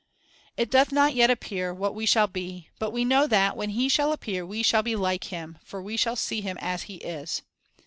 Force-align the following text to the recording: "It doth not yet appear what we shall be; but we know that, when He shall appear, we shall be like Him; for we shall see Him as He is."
"It 0.57 0.71
doth 0.71 0.91
not 0.91 1.13
yet 1.13 1.29
appear 1.29 1.71
what 1.71 1.93
we 1.93 2.07
shall 2.07 2.25
be; 2.25 2.69
but 2.79 2.89
we 2.89 3.05
know 3.05 3.27
that, 3.27 3.55
when 3.55 3.69
He 3.69 3.87
shall 3.87 4.11
appear, 4.11 4.43
we 4.43 4.63
shall 4.63 4.81
be 4.81 4.95
like 4.95 5.25
Him; 5.25 5.59
for 5.63 5.79
we 5.79 5.95
shall 5.95 6.15
see 6.15 6.41
Him 6.41 6.57
as 6.59 6.81
He 6.89 6.95
is." 6.95 7.43